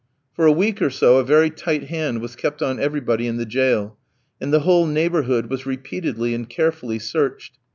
[0.33, 3.45] For a week or so a very tight hand was kept on everybody in the
[3.45, 3.99] jail,
[4.41, 7.59] and the whole neighbourhood was repeatedly and carefully searched.